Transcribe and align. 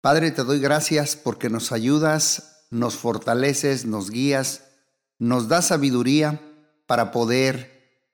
Padre, 0.00 0.30
te 0.30 0.44
doy 0.44 0.60
gracias 0.60 1.16
porque 1.16 1.50
nos 1.50 1.72
ayudas, 1.72 2.66
nos 2.70 2.96
fortaleces, 2.96 3.84
nos 3.84 4.10
guías, 4.10 4.62
nos 5.18 5.48
das 5.48 5.66
sabiduría 5.66 6.40
para 6.86 7.10
poder 7.10 8.06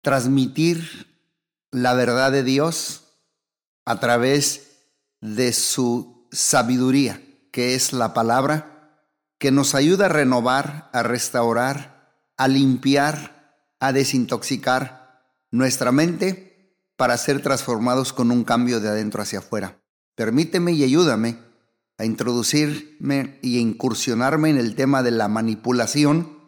transmitir 0.00 1.14
la 1.70 1.92
verdad 1.92 2.32
de 2.32 2.42
Dios 2.42 3.04
a 3.84 4.00
través 4.00 4.70
de 5.20 5.52
su 5.52 6.26
sabiduría, 6.32 7.20
que 7.52 7.74
es 7.74 7.92
la 7.92 8.14
palabra, 8.14 9.02
que 9.38 9.50
nos 9.50 9.74
ayuda 9.74 10.06
a 10.06 10.08
renovar, 10.10 10.88
a 10.94 11.02
restaurar, 11.02 12.14
a 12.38 12.48
limpiar, 12.48 13.58
a 13.78 13.92
desintoxicar 13.92 15.22
nuestra 15.50 15.92
mente 15.92 16.78
para 16.96 17.18
ser 17.18 17.42
transformados 17.42 18.14
con 18.14 18.30
un 18.30 18.44
cambio 18.44 18.80
de 18.80 18.88
adentro 18.88 19.22
hacia 19.22 19.40
afuera. 19.40 19.83
Permíteme 20.14 20.72
y 20.72 20.84
ayúdame 20.84 21.38
a 21.98 22.04
introducirme 22.04 23.38
y 23.42 23.58
incursionarme 23.58 24.50
en 24.50 24.58
el 24.58 24.74
tema 24.74 25.02
de 25.02 25.10
la 25.10 25.28
manipulación 25.28 26.38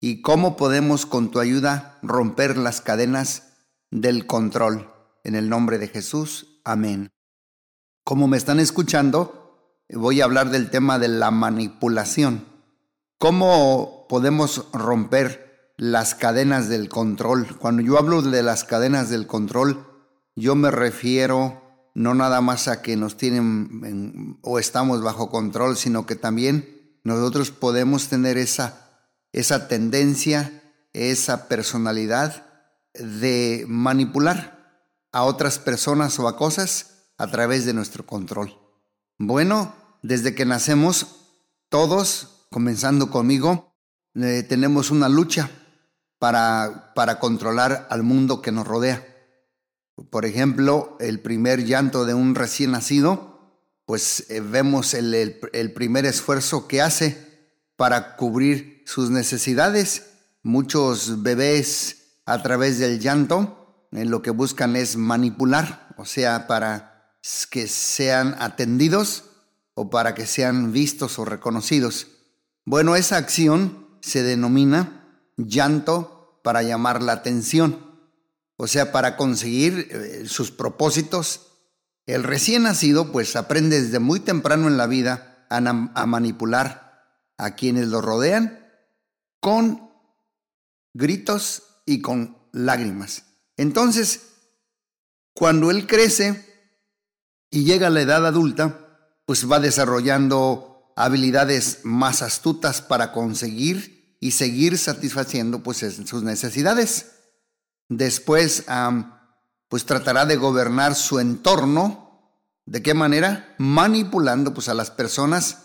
y 0.00 0.22
cómo 0.22 0.56
podemos 0.56 1.06
con 1.06 1.30
tu 1.30 1.40
ayuda 1.40 1.98
romper 2.02 2.56
las 2.56 2.80
cadenas 2.80 3.54
del 3.90 4.26
control. 4.26 4.90
En 5.24 5.34
el 5.34 5.48
nombre 5.48 5.78
de 5.78 5.88
Jesús, 5.88 6.60
amén. 6.64 7.10
Como 8.04 8.28
me 8.28 8.36
están 8.36 8.60
escuchando, 8.60 9.84
voy 9.90 10.20
a 10.20 10.24
hablar 10.24 10.50
del 10.50 10.70
tema 10.70 10.98
de 10.98 11.08
la 11.08 11.30
manipulación. 11.30 12.46
¿Cómo 13.18 14.06
podemos 14.08 14.66
romper 14.72 15.74
las 15.76 16.14
cadenas 16.14 16.68
del 16.68 16.88
control? 16.88 17.58
Cuando 17.58 17.82
yo 17.82 17.98
hablo 17.98 18.22
de 18.22 18.42
las 18.42 18.64
cadenas 18.64 19.10
del 19.10 19.26
control, 19.26 19.86
yo 20.36 20.54
me 20.54 20.70
refiero 20.70 21.67
no 21.98 22.14
nada 22.14 22.40
más 22.40 22.68
a 22.68 22.80
que 22.80 22.96
nos 22.96 23.16
tienen 23.16 24.38
o 24.42 24.60
estamos 24.60 25.02
bajo 25.02 25.30
control, 25.30 25.76
sino 25.76 26.06
que 26.06 26.14
también 26.14 27.00
nosotros 27.02 27.50
podemos 27.50 28.06
tener 28.06 28.38
esa, 28.38 29.02
esa 29.32 29.66
tendencia, 29.66 30.62
esa 30.92 31.48
personalidad 31.48 32.46
de 32.94 33.64
manipular 33.66 34.84
a 35.10 35.24
otras 35.24 35.58
personas 35.58 36.16
o 36.20 36.28
a 36.28 36.36
cosas 36.36 37.10
a 37.18 37.26
través 37.26 37.64
de 37.64 37.74
nuestro 37.74 38.06
control. 38.06 38.56
Bueno, 39.18 39.74
desde 40.02 40.36
que 40.36 40.44
nacemos, 40.44 41.16
todos, 41.68 42.46
comenzando 42.52 43.10
conmigo, 43.10 43.74
eh, 44.14 44.44
tenemos 44.48 44.92
una 44.92 45.08
lucha 45.08 45.50
para, 46.20 46.92
para 46.94 47.18
controlar 47.18 47.88
al 47.90 48.04
mundo 48.04 48.40
que 48.40 48.52
nos 48.52 48.68
rodea. 48.68 49.07
Por 50.10 50.24
ejemplo, 50.24 50.96
el 51.00 51.20
primer 51.20 51.64
llanto 51.64 52.04
de 52.04 52.14
un 52.14 52.34
recién 52.34 52.70
nacido, 52.70 53.38
pues 53.84 54.26
eh, 54.28 54.40
vemos 54.40 54.94
el, 54.94 55.40
primer 55.74 56.06
esfuerzo 56.06 56.68
que 56.68 56.82
hace 56.82 57.48
para 57.76 58.16
cubrir 58.16 58.82
sus 58.86 59.10
necesidades. 59.10 60.10
Muchos 60.42 61.22
bebés 61.22 62.20
a 62.26 62.42
través 62.42 62.78
del 62.78 63.00
llanto 63.00 63.86
en 63.90 64.10
lo 64.10 64.22
que 64.22 64.30
buscan 64.30 64.76
es 64.76 64.96
manipular, 64.96 65.94
o 65.96 66.04
sea, 66.04 66.46
para 66.46 67.14
que 67.50 67.66
sean 67.66 68.36
atendidos 68.38 69.24
o 69.74 69.90
para 69.90 70.14
que 70.14 70.26
sean 70.26 70.72
vistos 70.72 71.18
o 71.18 71.24
reconocidos. 71.24 72.08
Bueno, 72.64 72.94
esa 72.94 73.16
acción 73.16 73.88
se 74.00 74.22
denomina 74.22 75.22
llanto 75.36 76.40
para 76.44 76.62
llamar 76.62 77.02
la 77.02 77.12
atención. 77.12 77.87
O 78.60 78.66
sea, 78.66 78.90
para 78.90 79.16
conseguir 79.16 79.88
eh, 79.90 80.24
sus 80.26 80.50
propósitos, 80.50 81.52
el 82.06 82.24
recién 82.24 82.64
nacido 82.64 83.12
pues 83.12 83.36
aprende 83.36 83.80
desde 83.80 84.00
muy 84.00 84.18
temprano 84.18 84.66
en 84.66 84.76
la 84.76 84.88
vida 84.88 85.46
a, 85.48 85.58
a 85.58 86.06
manipular 86.06 87.04
a 87.38 87.54
quienes 87.54 87.86
lo 87.86 88.00
rodean 88.00 88.66
con 89.40 89.90
gritos 90.92 91.62
y 91.86 92.02
con 92.02 92.36
lágrimas. 92.52 93.22
Entonces, 93.56 94.22
cuando 95.34 95.70
él 95.70 95.86
crece 95.86 96.44
y 97.50 97.62
llega 97.62 97.86
a 97.86 97.90
la 97.90 98.02
edad 98.02 98.26
adulta, 98.26 99.14
pues 99.24 99.48
va 99.48 99.60
desarrollando 99.60 100.92
habilidades 100.96 101.80
más 101.84 102.22
astutas 102.22 102.82
para 102.82 103.12
conseguir 103.12 104.16
y 104.18 104.32
seguir 104.32 104.78
satisfaciendo 104.78 105.62
pues 105.62 105.78
sus 106.06 106.24
necesidades. 106.24 107.17
Después, 107.88 108.64
pues 109.68 109.84
tratará 109.86 110.26
de 110.26 110.36
gobernar 110.36 110.94
su 110.94 111.18
entorno. 111.18 112.06
¿De 112.66 112.82
qué 112.82 112.94
manera? 112.94 113.54
Manipulando 113.58 114.52
pues 114.52 114.68
a 114.68 114.74
las 114.74 114.90
personas 114.90 115.64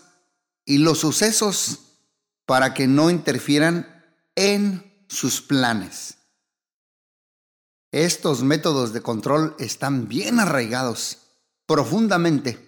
y 0.64 0.78
los 0.78 0.98
sucesos 0.98 1.80
para 2.46 2.72
que 2.72 2.86
no 2.86 3.10
interfieran 3.10 4.04
en 4.34 5.04
sus 5.08 5.42
planes. 5.42 6.16
Estos 7.92 8.42
métodos 8.42 8.92
de 8.92 9.02
control 9.02 9.54
están 9.58 10.08
bien 10.08 10.40
arraigados 10.40 11.18
profundamente, 11.66 12.58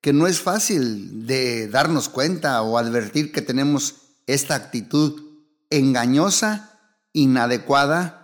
que 0.00 0.12
no 0.12 0.26
es 0.26 0.40
fácil 0.40 1.26
de 1.26 1.68
darnos 1.68 2.08
cuenta 2.08 2.60
o 2.62 2.76
advertir 2.76 3.32
que 3.32 3.42
tenemos 3.42 3.96
esta 4.26 4.54
actitud 4.54 5.22
engañosa, 5.70 6.80
inadecuada 7.12 8.23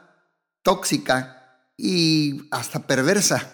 tóxica 0.62 1.40
y 1.76 2.48
hasta 2.50 2.86
perversa, 2.86 3.50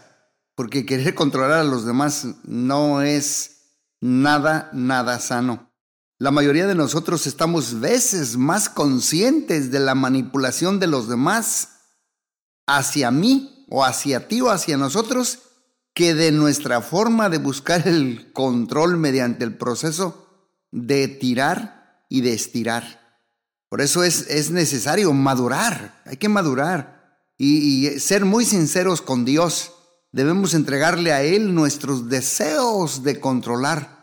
porque 0.55 0.87
querer 0.87 1.15
controlar 1.15 1.61
a 1.61 1.65
los 1.65 1.85
demás 1.85 2.27
no 2.45 3.03
es 3.03 3.57
nada, 4.01 4.71
nada 4.73 5.21
sano. 5.21 5.73
La 6.19 6.31
mayoría 6.31 6.67
de 6.67 6.75
nosotros 6.75 7.27
estamos 7.27 7.81
veces 7.81 8.37
más 8.37 8.69
conscientes 8.69 9.71
de 9.71 9.81
la 9.81 9.95
manipulación 9.95 10.81
de 10.81 10.87
los 10.87 11.09
demás 11.09 11.69
hacia 12.67 13.11
mí 13.11 13.67
o 13.69 13.85
hacia 13.85 14.27
ti 14.27 14.41
o 14.41 14.51
hacia 14.51 14.77
nosotros 14.77 15.41
que 15.95 16.15
de 16.15 16.33
nuestra 16.33 16.81
forma 16.81 17.29
de 17.29 17.39
buscar 17.39 17.87
el 17.87 18.33
control 18.33 18.97
mediante 18.97 19.45
el 19.45 19.57
proceso 19.57 20.27
de 20.73 21.07
tirar 21.09 22.05
y 22.09 22.23
de 22.23 22.33
estirar. 22.33 23.23
Por 23.69 23.81
eso 23.81 24.03
es, 24.03 24.27
es 24.29 24.51
necesario 24.51 25.13
madurar, 25.13 26.01
hay 26.07 26.17
que 26.17 26.29
madurar 26.29 26.96
y, 27.39 27.99
ser 28.01 28.25
muy 28.25 28.45
sinceros 28.45 29.03
con 29.03 29.25
Dios. 29.25 29.73
Debemos 30.13 30.55
entregarle 30.55 31.13
a 31.13 31.23
Él 31.23 31.55
nuestros 31.55 32.09
deseos 32.09 33.03
de 33.03 33.21
controlar 33.21 33.97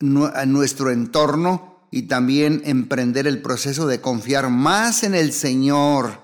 nuestro 0.00 0.90
entorno 0.90 1.88
y 1.90 2.02
también 2.02 2.62
emprender 2.64 3.26
el 3.26 3.40
proceso 3.40 3.86
de 3.86 4.00
confiar 4.00 4.50
más 4.50 5.04
en 5.04 5.14
el 5.14 5.32
Señor, 5.32 6.20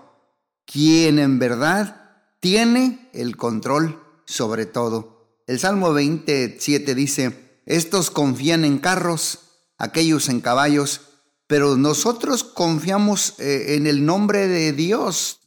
quien 0.66 1.18
en 1.18 1.38
verdad 1.38 2.24
tiene 2.40 3.08
el 3.12 3.36
control 3.36 4.02
sobre 4.24 4.66
todo. 4.66 5.42
El 5.46 5.58
Salmo 5.58 5.92
27 5.92 6.94
dice, 6.94 7.62
estos 7.64 8.10
confían 8.10 8.64
en 8.64 8.78
carros, 8.78 9.38
aquellos 9.78 10.28
en 10.28 10.40
caballos, 10.40 11.02
pero 11.46 11.76
nosotros 11.76 12.44
confiamos 12.44 13.34
eh, 13.38 13.76
en 13.76 13.86
el 13.86 14.04
nombre 14.04 14.48
de 14.48 14.72
Dios 14.72 15.37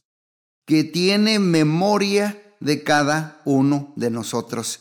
que 0.64 0.84
tiene 0.84 1.38
memoria 1.38 2.40
de 2.60 2.82
cada 2.82 3.40
uno 3.44 3.92
de 3.96 4.10
nosotros. 4.10 4.80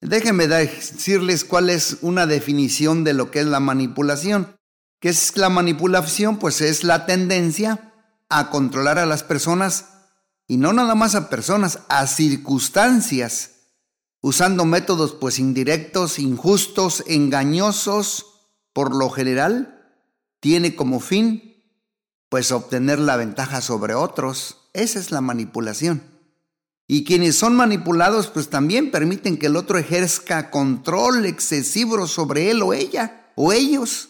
Déjenme 0.00 0.46
decirles 0.46 1.44
cuál 1.44 1.70
es 1.70 1.98
una 2.00 2.26
definición 2.26 3.04
de 3.04 3.12
lo 3.12 3.30
que 3.30 3.40
es 3.40 3.46
la 3.46 3.60
manipulación. 3.60 4.56
¿Qué 4.98 5.10
es 5.10 5.36
la 5.36 5.48
manipulación? 5.48 6.38
Pues 6.38 6.60
es 6.60 6.84
la 6.84 7.06
tendencia 7.06 7.92
a 8.28 8.50
controlar 8.50 8.98
a 8.98 9.06
las 9.06 9.22
personas 9.22 9.86
y 10.46 10.56
no 10.56 10.72
nada 10.72 10.94
más 10.94 11.14
a 11.14 11.30
personas, 11.30 11.80
a 11.88 12.06
circunstancias, 12.06 13.52
usando 14.20 14.64
métodos 14.64 15.12
pues 15.12 15.38
indirectos, 15.38 16.18
injustos, 16.18 17.04
engañosos, 17.06 18.26
por 18.72 18.94
lo 18.94 19.10
general, 19.10 19.80
tiene 20.40 20.74
como 20.74 21.00
fin 21.00 21.49
pues 22.30 22.50
obtener 22.50 22.98
la 22.98 23.16
ventaja 23.16 23.60
sobre 23.60 23.94
otros 23.94 24.56
esa 24.72 24.98
es 24.98 25.10
la 25.10 25.20
manipulación. 25.20 26.02
Y 26.86 27.04
quienes 27.04 27.36
son 27.36 27.54
manipulados, 27.54 28.28
pues 28.28 28.48
también 28.48 28.90
permiten 28.90 29.36
que 29.36 29.46
el 29.46 29.56
otro 29.56 29.78
ejerza 29.78 30.50
control 30.50 31.24
excesivo 31.24 32.06
sobre 32.06 32.50
él 32.50 32.62
o 32.62 32.72
ella 32.72 33.32
o 33.36 33.52
ellos. 33.52 34.08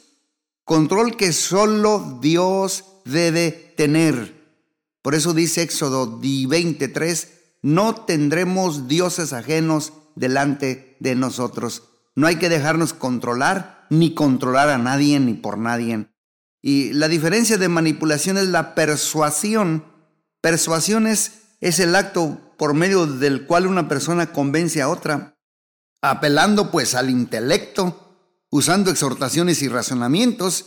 Control 0.65 1.17
que 1.17 1.33
solo 1.33 2.19
Dios 2.23 2.85
debe 3.05 3.75
tener. 3.77 4.39
Por 5.03 5.15
eso 5.15 5.35
dice 5.35 5.63
Éxodo 5.63 6.19
23, 6.21 7.29
no 7.63 7.95
tendremos 7.95 8.89
dioses 8.89 9.33
ajenos 9.33 9.93
delante 10.15 10.97
de 11.01 11.15
nosotros. 11.15 11.83
No 12.15 12.27
hay 12.27 12.37
que 12.37 12.49
dejarnos 12.49 12.93
controlar 12.93 13.87
ni 13.91 14.15
controlar 14.15 14.69
a 14.69 14.79
nadie 14.79 15.21
ni 15.21 15.35
por 15.35 15.59
nadie. 15.59 16.10
Y 16.63 16.93
la 16.93 17.09
diferencia 17.09 17.57
de 17.59 17.69
manipulación 17.69 18.37
es 18.37 18.49
la 18.49 18.75
persuasión 18.75 19.85
Persuasión 20.41 21.07
es, 21.07 21.33
el 21.61 21.95
acto 21.95 22.41
por 22.57 22.73
medio 22.75 23.07
del 23.07 23.47
cual 23.47 23.67
una 23.67 23.89
persona 23.89 24.33
convence 24.33 24.81
a 24.81 24.89
otra 24.89 25.37
apelando 26.03 26.71
pues 26.71 26.95
al 26.95 27.11
intelecto, 27.11 28.17
usando 28.51 28.91
exhortaciones 28.91 29.61
y 29.61 29.69
razonamientos, 29.69 30.65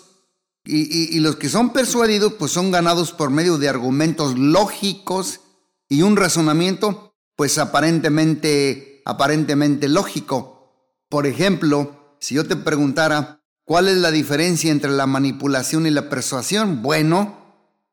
y, 0.63 1.17
y, 1.17 1.19
los 1.19 1.37
que 1.37 1.49
son 1.49 1.73
persuadidos 1.73 2.33
pues 2.33 2.51
son 2.51 2.71
ganados 2.71 3.11
por 3.11 3.31
medio 3.31 3.57
de 3.57 3.67
argumentos 3.67 4.37
lógicos 4.37 5.41
y 5.89 6.03
un 6.03 6.15
razonamiento 6.15 7.15
pues 7.35 7.57
aparentemente, 7.57 9.01
aparentemente 9.05 9.89
lógico. 9.89 10.71
Por 11.09 11.25
ejemplo, 11.25 12.15
si 12.21 12.35
yo 12.35 12.47
te 12.47 12.55
preguntara, 12.55 13.42
¿cuál 13.65 13.87
es 13.87 13.97
la 13.97 14.11
diferencia 14.11 14.71
entre 14.71 14.91
la 14.91 15.07
manipulación 15.07 15.85
y 15.85 15.91
la 15.91 16.09
persuasión? 16.09 16.81
Bueno, 16.81 17.37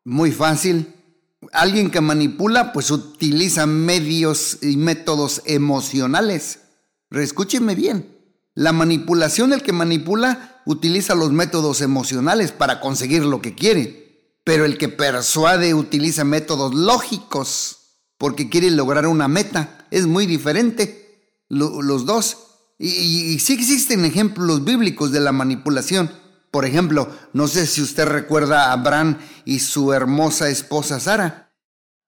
muy 0.05 0.33
fácil. 0.33 0.95
Alguien 1.53 1.91
que 1.91 2.01
manipula 2.01 2.73
pues 2.73 2.91
utiliza 2.91 3.67
medios 3.67 4.59
y 4.63 4.77
métodos 4.77 5.43
emocionales. 5.47 6.61
Escúcheme 7.11 7.75
bien. 7.75 8.17
La 8.55 8.73
manipulación, 8.73 9.53
el 9.53 9.63
que 9.63 9.73
manipula, 9.73 10.63
utiliza 10.67 11.15
los 11.15 11.33
métodos 11.33 11.81
emocionales 11.81 12.53
para 12.53 12.81
conseguir 12.81 13.25
lo 13.25 13.41
que 13.41 13.55
quiere. 13.55 14.37
Pero 14.45 14.65
el 14.65 14.79
que 14.79 14.89
persuade 14.89 15.75
utiliza 15.75 16.25
métodos 16.25 16.75
lógicos 16.75 17.79
porque 18.19 18.49
quiere 18.49 18.71
lograr 18.71 19.07
una 19.07 19.29
meta. 19.29 19.87
Es 19.91 20.07
muy 20.07 20.27
diferente 20.27 21.35
los 21.49 22.05
dos. 22.05 22.50
Y, 22.83 23.39
sí 23.41 23.53
existen 23.53 24.07
ejemplos 24.07 24.65
bíblicos 24.65 25.13
de 25.13 25.21
la 25.21 25.33
manipulación. 25.33 26.11
Por 26.51 26.65
ejemplo, 26.65 27.15
no 27.35 27.47
sé 27.47 27.67
si 27.67 27.83
usted 27.83 28.07
recuerda 28.07 28.65
a 28.65 28.73
Abraham 28.73 29.19
y 29.45 29.59
su 29.59 29.93
hermosa 29.93 30.49
esposa 30.49 30.99
Sara, 30.99 31.53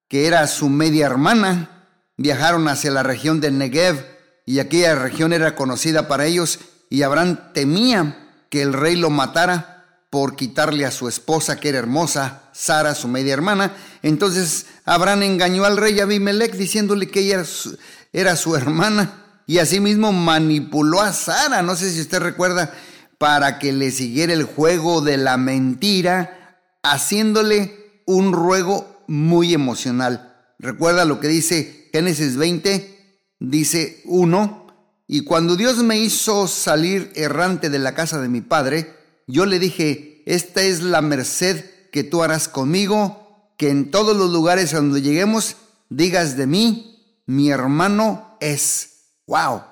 que 0.09 0.25
era 0.25 0.47
su 0.47 0.69
media 0.69 1.05
hermana. 1.05 1.69
Viajaron 2.17 2.67
hacia 2.67 2.89
la 2.89 3.03
región 3.03 3.39
de 3.39 3.51
Negev 3.51 4.03
y 4.47 4.57
aquella 4.57 4.95
región 4.95 5.31
era 5.31 5.55
conocida 5.55 6.07
para 6.07 6.25
ellos 6.25 6.59
y 6.89 7.03
Abraham 7.03 7.53
temía 7.53 8.31
que 8.49 8.63
el 8.63 8.73
rey 8.73 8.95
lo 8.95 9.11
matara 9.11 10.05
por 10.09 10.35
quitarle 10.35 10.85
a 10.85 10.91
su 10.91 11.07
esposa 11.07 11.59
que 11.59 11.69
era 11.69 11.79
hermosa, 11.79 12.49
Sara, 12.51 12.95
su 12.95 13.07
media 13.07 13.33
hermana. 13.33 13.75
Entonces 14.01 14.65
Abraham 14.85 15.21
engañó 15.21 15.65
al 15.65 15.77
rey 15.77 15.99
Abimelech 15.99 16.53
diciéndole 16.53 17.09
que 17.09 17.19
ella 17.21 17.43
era 18.11 18.35
su, 18.35 18.55
hermana 18.55 19.22
y 19.45 19.59
asimismo 19.59 20.11
manipuló 20.11 21.01
a 21.01 21.13
Sara, 21.13 21.61
no 21.61 21.75
sé 21.75 21.91
si 21.91 22.01
usted 22.01 22.19
recuerda, 22.19 22.73
para 23.17 23.59
que 23.59 23.71
le 23.71 23.91
siguiera 23.91 24.33
el 24.33 24.43
juego 24.43 25.01
de 25.01 25.17
la 25.17 25.37
mentira, 25.37 26.59
haciéndole 26.83 28.01
un 28.05 28.33
ruego 28.33 29.03
muy 29.07 29.53
emocional. 29.53 30.33
Recuerda 30.59 31.05
lo 31.05 31.19
que 31.19 31.27
dice 31.27 31.89
Génesis 31.91 32.37
20, 32.37 33.19
dice 33.39 34.01
1, 34.05 34.63
y 35.07 35.21
cuando 35.21 35.55
Dios 35.55 35.77
me 35.77 35.99
hizo 35.99 36.47
salir 36.47 37.11
errante 37.15 37.69
de 37.69 37.79
la 37.79 37.93
casa 37.93 38.21
de 38.21 38.29
mi 38.29 38.41
padre, 38.41 38.93
yo 39.27 39.45
le 39.45 39.59
dije, 39.59 40.23
esta 40.25 40.61
es 40.61 40.81
la 40.81 41.01
merced 41.01 41.65
que 41.91 42.03
tú 42.03 42.23
harás 42.23 42.47
conmigo, 42.47 43.53
que 43.57 43.69
en 43.69 43.91
todos 43.91 44.15
los 44.15 44.31
lugares 44.31 44.73
a 44.73 44.77
donde 44.77 45.01
lleguemos 45.01 45.57
digas 45.89 46.37
de 46.37 46.47
mí, 46.47 47.21
mi 47.25 47.51
hermano 47.51 48.37
es. 48.39 48.92
¡Wow! 49.27 49.63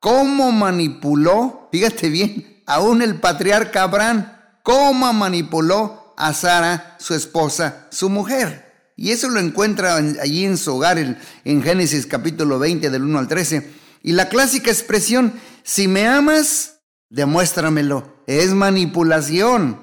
¿Cómo 0.00 0.52
manipuló? 0.52 1.68
Fíjate 1.72 2.08
bien, 2.08 2.62
aún 2.66 3.02
el 3.02 3.20
patriarca 3.20 3.82
Abraham, 3.82 4.32
¿cómo 4.62 5.12
manipuló 5.12 6.14
a 6.16 6.32
Sara, 6.32 6.96
su 6.98 7.14
esposa, 7.14 7.86
su 7.90 8.10
mujer? 8.10 8.92
Y 8.96 9.10
eso 9.10 9.28
lo 9.28 9.40
encuentra 9.40 9.96
allí 9.96 10.44
en 10.44 10.56
su 10.56 10.76
hogar, 10.76 10.98
en, 10.98 11.62
Génesis 11.62 12.06
capítulo 12.06 12.58
20, 12.58 12.90
del 12.90 13.02
1 13.02 13.18
al 13.18 13.28
13. 13.28 13.72
Y 14.02 14.12
la 14.12 14.28
clásica 14.28 14.70
expresión, 14.70 15.34
si 15.62 15.88
me 15.88 16.06
amas, 16.06 16.80
demuéstramelo 17.10 18.14
es 18.26 18.50
manipulación. 18.50 19.80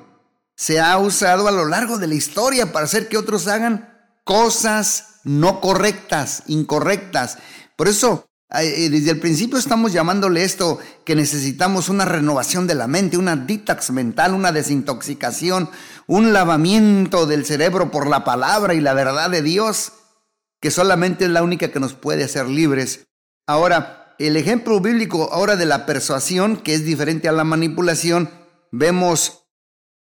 Se 0.56 0.80
ha 0.80 0.98
usado 0.98 1.48
a 1.48 1.52
lo 1.52 1.66
largo 1.66 1.98
de 1.98 2.08
la 2.08 2.16
historia 2.16 2.72
para 2.72 2.86
hacer 2.86 3.08
que 3.08 3.18
otros 3.18 3.48
hagan 3.48 3.92
cosas 4.24 5.20
no 5.24 5.60
correctas, 5.62 6.44
incorrectas. 6.48 7.38
Por 7.76 7.88
eso, 7.88 8.30
desde 8.60 9.12
el 9.12 9.20
principio 9.20 9.58
estamos 9.58 9.94
llamándole 9.94 10.44
esto 10.44 10.80
que 11.06 11.16
necesitamos 11.16 11.88
una 11.88 12.04
renovación 12.04 12.68
de 12.68 12.76
la 12.76 12.88
mente, 12.88 13.18
una 13.18 13.38
detox 13.38 13.92
mental, 13.92 14.34
una 14.34 14.52
desintoxicación, 14.52 15.70
un 16.08 16.34
lavamiento 16.34 17.26
del 17.26 17.46
cerebro 17.46 17.92
por 17.92 18.08
la 18.08 18.26
palabra 18.26 18.74
y 18.74 18.82
la 18.82 18.94
verdad 18.94 19.30
de 19.30 19.42
Dios, 19.42 19.94
que 20.60 20.70
solamente 20.70 21.26
es 21.26 21.32
la 21.32 21.44
única 21.44 21.72
que 21.72 21.80
nos 21.80 21.94
puede 21.94 22.26
hacer 22.26 22.50
libres. 22.50 23.08
Ahora, 23.48 24.16
el 24.20 24.36
ejemplo 24.36 24.82
bíblico 24.82 25.30
ahora 25.32 25.56
de 25.56 25.66
la 25.66 25.86
persuasión, 25.86 26.58
que 26.58 26.74
es 26.74 26.84
diferente 26.84 27.30
a 27.30 27.32
la 27.32 27.46
manipulación, 27.46 28.30
vemos 28.72 29.46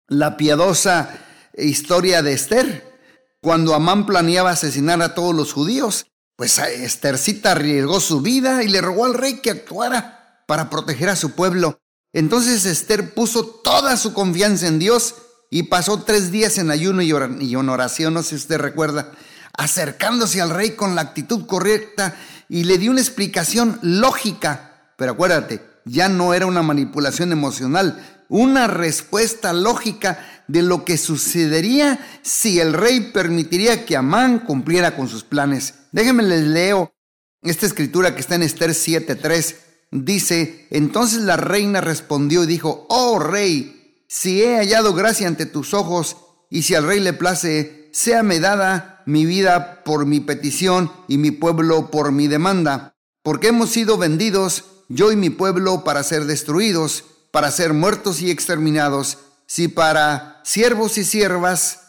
la 0.09 0.37
piadosa 0.37 1.19
historia 1.57 2.23
de 2.23 2.35
Esther, 2.35 2.99
cuando 3.41 3.75
Amán 3.75 4.05
planeaba 4.05 4.51
asesinar 4.51 5.01
a 5.01 5.15
todos 5.15 5.35
los 5.35 5.53
judíos. 5.53 6.07
Pues 6.37 6.59
Esthercita 6.59 7.53
arriesgó 7.53 7.99
su 7.99 8.21
vida 8.21 8.63
y 8.63 8.69
le 8.69 8.83
rogó 8.83 9.07
al 9.07 9.15
rey 9.15 9.41
que 9.41 9.51
actuara 9.51 10.43
para 10.47 10.69
proteger 10.69 11.09
a 11.09 11.17
su 11.17 11.33
pueblo. 11.33 11.81
Entonces 12.13 12.67
Esther 12.67 13.15
puso 13.15 13.47
toda 13.47 13.97
su 13.97 14.13
confianza 14.13 14.67
en 14.67 14.79
Dios 14.79 15.15
y 15.51 15.65
pasó 15.65 16.03
tres 16.03 16.31
días 16.31 16.59
en 16.59 16.71
ayuno 16.71 17.03
y 17.03 17.11
en 17.55 17.69
oración, 17.69 18.15
no 18.15 18.23
sé 18.23 18.31
si 18.31 18.35
usted 18.37 18.59
recuerda, 18.59 19.13
acercándose 19.57 20.41
al 20.43 20.51
rey 20.51 20.73
con 20.73 20.95
la 20.95 21.03
actitud 21.03 21.47
correcta 21.47 22.15
y 22.49 22.65
le 22.65 22.79
dio 22.79 22.91
una 22.91 23.01
explicación 23.01 23.79
lógica. 23.83 24.93
Pero 24.97 25.13
acuérdate, 25.13 25.63
ya 25.85 26.09
no 26.09 26.35
era 26.35 26.47
una 26.47 26.63
manipulación 26.63 27.33
emocional, 27.33 28.03
una 28.29 28.67
respuesta 28.67 29.53
lógica 29.53 30.19
de 30.49 30.63
lo 30.63 30.85
que 30.85 30.99
sucedería 30.99 31.99
si 32.23 32.61
el 32.61 32.73
rey 32.73 33.13
permitiría 33.13 33.87
que 33.87 33.97
Amán 33.97 34.41
cumpliera 34.41 34.97
con 34.97 35.09
sus 35.09 35.25
planes. 35.25 35.75
Déjenme 35.97 36.25
les 36.25 36.43
leo 36.43 36.93
esta 37.41 37.65
escritura 37.65 38.15
que 38.15 38.21
está 38.21 38.35
en 38.35 38.43
Esther 38.43 38.75
7:3. 38.75 39.57
Dice, 39.91 40.67
entonces 40.71 41.23
la 41.23 41.39
reina 41.39 41.81
respondió 41.81 42.45
y 42.45 42.47
dijo, 42.47 42.85
oh 42.91 43.19
rey, 43.19 44.05
si 44.07 44.43
he 44.43 44.59
hallado 44.59 44.93
gracia 44.93 45.27
ante 45.27 45.47
tus 45.47 45.73
ojos 45.73 46.19
y 46.51 46.65
si 46.65 46.75
al 46.75 46.87
rey 46.87 47.01
le 47.01 47.15
place, 47.15 47.89
séame 47.95 48.41
dada 48.41 49.03
mi 49.07 49.25
vida 49.25 49.85
por 49.85 50.05
mi 50.05 50.21
petición 50.21 50.93
y 51.09 51.17
mi 51.17 51.31
pueblo 51.31 51.91
por 51.91 52.13
mi 52.13 52.29
demanda, 52.29 52.95
porque 53.23 53.49
hemos 53.49 53.71
sido 53.71 53.97
vendidos, 53.97 54.65
yo 54.91 55.13
y 55.13 55.17
mi 55.17 55.31
pueblo, 55.31 55.83
para 55.83 56.03
ser 56.03 56.27
destruidos, 56.27 57.05
para 57.31 57.51
ser 57.51 57.73
muertos 57.73 58.21
y 58.21 58.31
exterminados, 58.31 59.17
si 59.47 59.69
para 59.69 60.43
siervos 60.45 60.99
y 60.99 61.05
siervas, 61.05 61.81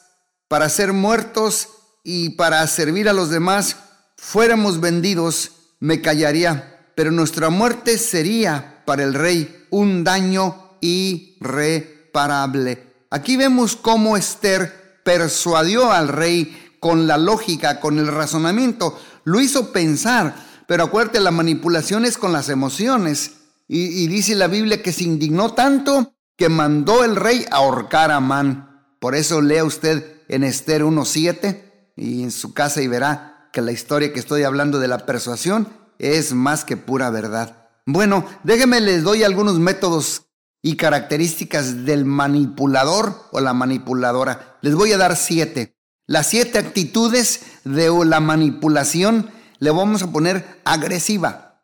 para 0.47 0.69
ser 0.69 0.93
muertos 0.93 1.67
y 2.05 2.29
para 2.37 2.65
servir 2.67 3.09
a 3.09 3.13
los 3.13 3.29
demás, 3.29 3.75
fuéramos 4.17 4.81
vendidos, 4.81 5.51
me 5.79 6.01
callaría, 6.01 6.91
pero 6.95 7.11
nuestra 7.11 7.49
muerte 7.49 7.97
sería 7.97 8.83
para 8.85 9.03
el 9.03 9.13
rey 9.13 9.65
un 9.69 10.03
daño 10.03 10.77
irreparable. 10.81 12.87
Aquí 13.09 13.37
vemos 13.37 13.75
cómo 13.75 14.17
Esther 14.17 15.01
persuadió 15.03 15.91
al 15.91 16.09
rey 16.09 16.75
con 16.79 17.07
la 17.07 17.17
lógica, 17.17 17.79
con 17.79 17.99
el 17.99 18.07
razonamiento, 18.07 18.99
lo 19.23 19.39
hizo 19.39 19.71
pensar. 19.71 20.35
Pero 20.67 20.83
acuérdate, 20.83 21.19
la 21.19 21.31
manipulación 21.31 22.05
es 22.05 22.17
con 22.17 22.33
las 22.33 22.49
emociones. 22.49 23.33
Y, 23.69 24.07
dice 24.07 24.35
la 24.35 24.47
Biblia 24.47 24.81
que 24.81 24.93
se 24.93 25.03
indignó 25.03 25.53
tanto 25.53 26.13
que 26.37 26.49
mandó 26.49 27.03
el 27.03 27.15
rey 27.15 27.45
ahorcar 27.51 28.11
a 28.11 28.17
Amán. 28.17 28.95
Por 28.99 29.15
eso 29.15 29.41
lea 29.41 29.63
usted 29.63 30.21
en 30.29 30.43
Esther 30.43 30.83
1.7 30.83 31.61
y 31.95 32.23
en 32.23 32.31
su 32.31 32.53
casa 32.53 32.81
y 32.81 32.87
verá 32.87 33.36
que 33.51 33.61
la 33.61 33.71
historia 33.71 34.13
que 34.13 34.19
estoy 34.19 34.43
hablando 34.43 34.79
de 34.79 34.87
la 34.87 35.05
persuasión 35.05 35.67
es 35.99 36.33
más 36.33 36.65
que 36.65 36.77
pura 36.77 37.09
verdad. 37.09 37.67
Bueno, 37.85 38.25
déjenme 38.43 38.81
les 38.81 39.03
doy 39.03 39.23
algunos 39.23 39.59
métodos 39.59 40.23
y 40.61 40.75
características 40.75 41.85
del 41.85 42.05
manipulador 42.05 43.23
o 43.31 43.39
la 43.39 43.53
manipuladora. 43.53 44.57
Les 44.61 44.75
voy 44.75 44.91
a 44.91 44.97
dar 44.97 45.15
siete. 45.15 45.77
Las 46.05 46.27
siete 46.27 46.59
actitudes 46.59 47.41
de 47.63 47.89
la 48.05 48.19
manipulación 48.19 49.29
le 49.59 49.71
vamos 49.71 50.03
a 50.03 50.11
poner 50.11 50.61
agresiva. 50.65 51.63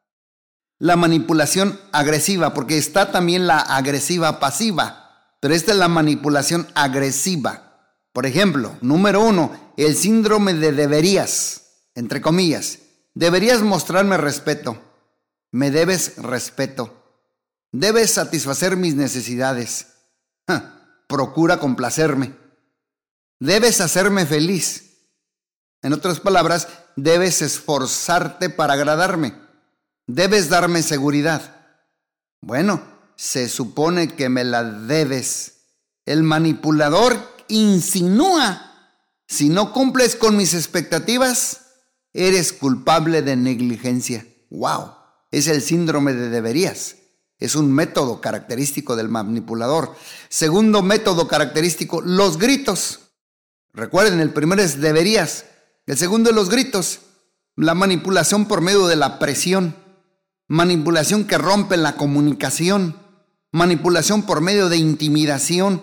La 0.79 0.95
manipulación 0.95 1.79
agresiva, 1.91 2.53
porque 2.53 2.77
está 2.77 3.11
también 3.11 3.47
la 3.47 3.59
agresiva 3.59 4.39
pasiva, 4.39 5.35
pero 5.39 5.53
esta 5.53 5.71
es 5.71 5.77
la 5.77 5.87
manipulación 5.87 6.67
agresiva. 6.75 7.73
Por 8.11 8.25
ejemplo, 8.25 8.75
número 8.81 9.21
uno, 9.21 9.51
el 9.77 9.95
síndrome 9.95 10.53
de 10.53 10.71
deberías, 10.71 11.62
entre 11.95 12.21
comillas. 12.21 12.79
Deberías 13.13 13.61
mostrarme 13.61 14.17
respeto. 14.17 14.81
Me 15.51 15.71
debes 15.71 16.17
respeto. 16.17 17.03
Debes 17.71 18.11
satisfacer 18.11 18.77
mis 18.77 18.95
necesidades. 18.95 19.87
procura 21.07 21.59
complacerme. 21.59 22.35
Debes 23.39 23.81
hacerme 23.81 24.25
feliz. 24.25 24.93
En 25.81 25.93
otras 25.93 26.19
palabras, 26.19 26.67
debes 26.95 27.41
esforzarte 27.41 28.49
para 28.49 28.73
agradarme. 28.73 29.35
Debes 30.07 30.49
darme 30.49 30.81
seguridad. 30.81 31.55
Bueno, 32.41 32.81
se 33.15 33.47
supone 33.49 34.15
que 34.15 34.29
me 34.29 34.43
la 34.43 34.63
debes. 34.63 35.53
El 36.05 36.23
manipulador 36.23 37.17
insinúa, 37.47 38.99
si 39.27 39.49
no 39.49 39.71
cumples 39.71 40.15
con 40.15 40.35
mis 40.35 40.53
expectativas, 40.53 41.62
eres 42.13 42.53
culpable 42.53 43.21
de 43.21 43.35
negligencia. 43.35 44.25
¡Wow! 44.49 44.91
Es 45.31 45.47
el 45.47 45.61
síndrome 45.61 46.13
de 46.13 46.29
deberías. 46.29 46.97
Es 47.39 47.55
un 47.55 47.73
método 47.73 48.21
característico 48.21 48.95
del 48.95 49.09
manipulador. 49.09 49.95
Segundo 50.29 50.81
método 50.81 51.27
característico, 51.27 52.01
los 52.01 52.37
gritos. 52.37 52.99
Recuerden, 53.73 54.19
el 54.19 54.31
primero 54.31 54.61
es 54.61 54.79
deberías. 54.79 55.45
El 55.87 55.97
segundo 55.97 56.29
es 56.29 56.35
los 56.35 56.49
gritos. 56.49 56.99
La 57.55 57.73
manipulación 57.73 58.45
por 58.45 58.61
medio 58.61 58.87
de 58.87 58.95
la 58.95 59.19
presión. 59.19 59.75
Manipulación 60.47 61.25
que 61.25 61.37
rompe 61.37 61.75
la 61.75 61.97
comunicación. 61.97 62.95
Manipulación 63.51 64.23
por 64.23 64.39
medio 64.39 64.69
de 64.69 64.77
intimidación. 64.77 65.81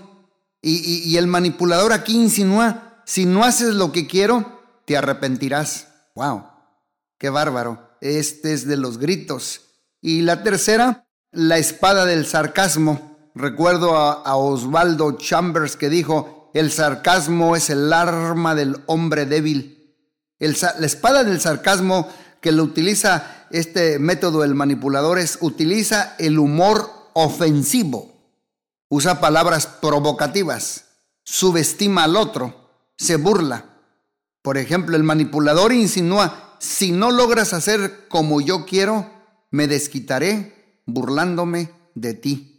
Y, 0.62 1.02
y 1.10 1.16
el 1.16 1.26
manipulador 1.26 1.92
aquí 1.92 2.14
insinúa, 2.14 3.02
si 3.06 3.24
no 3.24 3.44
haces 3.44 3.74
lo 3.74 3.92
que 3.92 4.06
quiero, 4.06 4.62
te 4.86 4.96
arrepentirás. 4.96 5.89
¡Wow! 6.20 6.44
¡Qué 7.16 7.30
bárbaro! 7.30 7.96
Este 8.02 8.52
es 8.52 8.66
de 8.66 8.76
los 8.76 8.98
gritos. 8.98 9.62
Y 10.02 10.20
la 10.20 10.42
tercera, 10.42 11.06
la 11.30 11.56
espada 11.56 12.04
del 12.04 12.26
sarcasmo. 12.26 13.30
Recuerdo 13.34 13.96
a, 13.96 14.36
Osvaldo 14.36 15.12
Chambers 15.12 15.76
que 15.76 15.88
dijo, 15.88 16.50
el 16.52 16.70
sarcasmo 16.72 17.56
es 17.56 17.70
el 17.70 17.90
arma 17.90 18.54
del 18.54 18.82
hombre 18.84 19.24
débil. 19.24 19.96
la 20.38 20.86
espada 20.86 21.24
del 21.24 21.40
sarcasmo 21.40 22.06
que 22.42 22.52
lo 22.52 22.64
utiliza 22.64 23.46
este 23.50 23.98
método 23.98 24.42
del 24.42 24.54
manipulador 24.54 25.18
es, 25.18 25.38
utiliza 25.40 26.16
el 26.18 26.38
humor 26.38 26.86
ofensivo, 27.14 28.12
usa 28.90 29.20
palabras 29.20 29.66
provocativas, 29.66 30.84
subestima 31.24 32.04
al 32.04 32.16
otro, 32.16 32.68
se 32.98 33.16
burla. 33.16 33.69
Por 34.42 34.58
ejemplo, 34.58 34.96
el 34.96 35.02
manipulador 35.02 35.72
insinúa, 35.72 36.56
si 36.60 36.92
no 36.92 37.10
logras 37.10 37.52
hacer 37.52 38.06
como 38.08 38.40
yo 38.40 38.64
quiero, 38.64 39.10
me 39.50 39.66
desquitaré 39.66 40.82
burlándome 40.86 41.70
de 41.94 42.14
ti. 42.14 42.50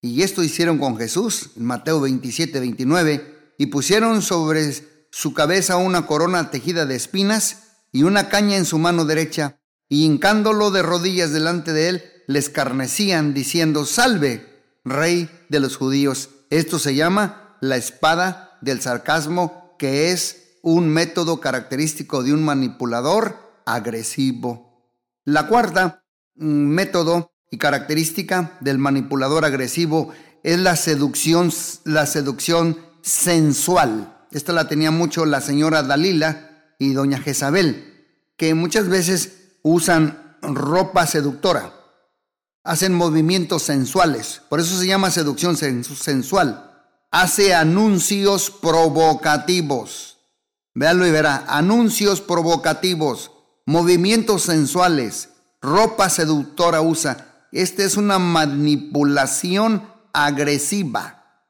Y 0.00 0.22
esto 0.22 0.42
hicieron 0.42 0.78
con 0.78 0.96
Jesús, 0.96 1.50
en 1.56 1.64
Mateo 1.64 2.00
27, 2.00 2.60
29, 2.60 3.54
y 3.58 3.66
pusieron 3.66 4.22
sobre 4.22 4.72
su 5.10 5.34
cabeza 5.34 5.76
una 5.76 6.06
corona 6.06 6.50
tejida 6.50 6.86
de 6.86 6.94
espinas 6.94 7.62
y 7.90 8.02
una 8.02 8.28
caña 8.28 8.56
en 8.56 8.66
su 8.66 8.78
mano 8.78 9.04
derecha, 9.04 9.58
y 9.88 10.04
hincándolo 10.04 10.70
de 10.70 10.82
rodillas 10.82 11.32
delante 11.32 11.72
de 11.72 11.88
él, 11.88 12.04
le 12.26 12.38
escarnecían, 12.38 13.34
diciendo, 13.34 13.84
Salve, 13.84 14.44
rey 14.84 15.30
de 15.48 15.60
los 15.60 15.76
judíos. 15.76 16.30
Esto 16.50 16.78
se 16.78 16.94
llama 16.94 17.56
la 17.60 17.76
espada 17.76 18.58
del 18.60 18.80
sarcasmo, 18.80 19.74
que 19.78 20.12
es 20.12 20.45
un 20.66 20.88
método 20.88 21.38
característico 21.38 22.24
de 22.24 22.32
un 22.32 22.44
manipulador 22.44 23.38
agresivo. 23.66 24.90
La 25.24 25.46
cuarta 25.46 26.02
mm, 26.34 26.44
método 26.44 27.30
y 27.52 27.58
característica 27.58 28.58
del 28.58 28.78
manipulador 28.78 29.44
agresivo 29.44 30.12
es 30.42 30.58
la 30.58 30.74
seducción, 30.74 31.52
la 31.84 32.04
seducción 32.06 32.78
sensual. 33.00 34.26
Esta 34.32 34.52
la 34.52 34.66
tenía 34.66 34.90
mucho 34.90 35.24
la 35.24 35.40
señora 35.40 35.84
Dalila 35.84 36.74
y 36.80 36.94
doña 36.94 37.20
Jezabel, 37.20 38.04
que 38.36 38.52
muchas 38.54 38.88
veces 38.88 39.58
usan 39.62 40.36
ropa 40.42 41.06
seductora, 41.06 41.74
hacen 42.64 42.92
movimientos 42.92 43.62
sensuales, 43.62 44.42
por 44.48 44.58
eso 44.58 44.76
se 44.76 44.88
llama 44.88 45.12
seducción 45.12 45.56
sensual. 45.56 46.72
Hace 47.12 47.54
anuncios 47.54 48.50
provocativos. 48.50 50.15
Véanlo 50.76 51.08
y 51.08 51.10
verá, 51.10 51.44
anuncios 51.48 52.20
provocativos, 52.20 53.32
movimientos 53.64 54.42
sensuales, 54.42 55.30
ropa 55.60 56.08
seductora 56.08 56.80
usa 56.80 57.26
esta 57.56 57.84
es 57.84 57.96
una 57.96 58.18
manipulación 58.18 59.88
agresiva, 60.12 61.42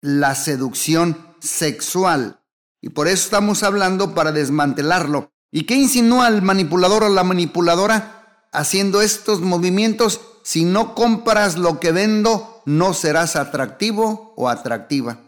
la 0.00 0.36
seducción 0.36 1.34
sexual. 1.40 2.40
Y 2.80 2.90
por 2.90 3.08
eso 3.08 3.24
estamos 3.24 3.64
hablando 3.64 4.14
para 4.14 4.30
desmantelarlo. 4.30 5.32
¿Y 5.50 5.64
qué 5.64 5.74
insinúa 5.74 6.28
el 6.28 6.42
manipulador 6.42 7.02
o 7.02 7.08
la 7.08 7.24
manipuladora 7.24 8.46
haciendo 8.52 9.00
estos 9.00 9.40
movimientos? 9.40 10.20
Si 10.44 10.64
no 10.64 10.94
compras 10.94 11.56
lo 11.56 11.80
que 11.80 11.90
vendo, 11.90 12.62
no 12.64 12.94
serás 12.94 13.34
atractivo 13.34 14.32
o 14.36 14.48
atractiva. 14.48 15.18